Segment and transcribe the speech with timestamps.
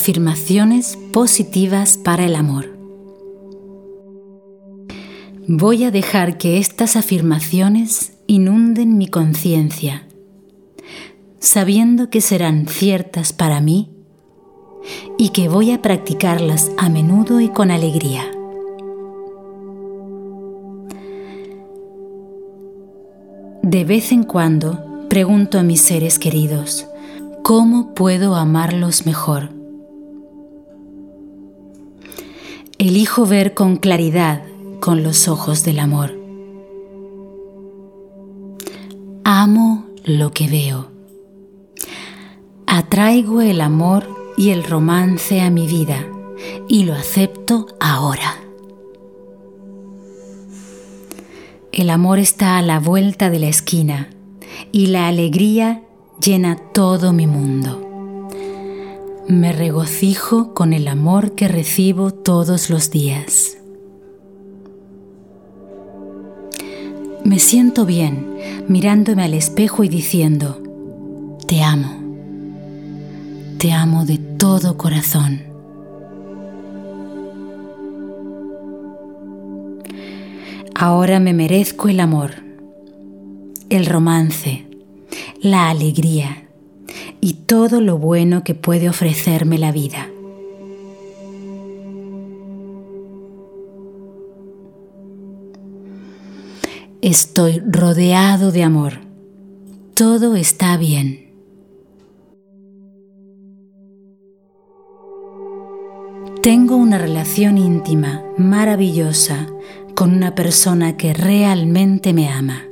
[0.00, 2.78] Afirmaciones positivas para el amor.
[5.48, 10.06] Voy a dejar que estas afirmaciones inunden mi conciencia,
[11.40, 13.90] sabiendo que serán ciertas para mí
[15.18, 18.24] y que voy a practicarlas a menudo y con alegría.
[23.62, 26.86] De vez en cuando pregunto a mis seres queridos,
[27.42, 29.57] ¿cómo puedo amarlos mejor?
[32.80, 34.44] Elijo ver con claridad
[34.78, 36.16] con los ojos del amor.
[39.24, 40.88] Amo lo que veo.
[42.68, 46.06] Atraigo el amor y el romance a mi vida
[46.68, 48.36] y lo acepto ahora.
[51.72, 54.10] El amor está a la vuelta de la esquina
[54.70, 55.82] y la alegría
[56.20, 57.87] llena todo mi mundo.
[59.28, 63.58] Me regocijo con el amor que recibo todos los días.
[67.26, 70.62] Me siento bien mirándome al espejo y diciendo,
[71.46, 72.00] te amo,
[73.58, 75.42] te amo de todo corazón.
[80.74, 82.36] Ahora me merezco el amor,
[83.68, 84.66] el romance,
[85.42, 86.47] la alegría
[87.20, 90.08] y todo lo bueno que puede ofrecerme la vida.
[97.00, 98.94] Estoy rodeado de amor.
[99.94, 101.28] Todo está bien.
[106.42, 109.46] Tengo una relación íntima, maravillosa,
[109.94, 112.67] con una persona que realmente me ama.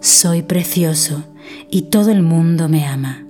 [0.00, 1.24] Soy precioso
[1.70, 3.26] y todo el mundo me ama.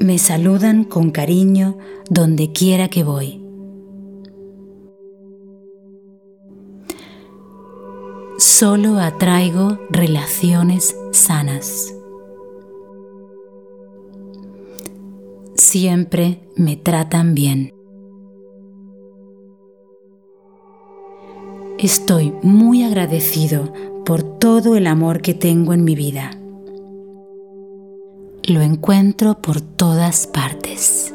[0.00, 1.78] Me saludan con cariño
[2.10, 3.44] donde quiera que voy.
[8.38, 11.94] Solo atraigo relaciones sanas.
[15.54, 17.77] Siempre me tratan bien.
[21.78, 23.72] Estoy muy agradecido
[24.04, 26.32] por todo el amor que tengo en mi vida.
[28.42, 31.14] Lo encuentro por todas partes.